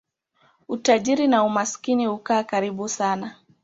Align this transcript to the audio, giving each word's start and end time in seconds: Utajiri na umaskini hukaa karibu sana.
Utajiri 0.67 1.27
na 1.27 1.43
umaskini 1.43 2.05
hukaa 2.05 2.43
karibu 2.43 2.89
sana. 2.89 3.35